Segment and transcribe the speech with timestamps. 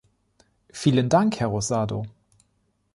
[0.73, 2.07] Vielen Dank, Herr Rosado.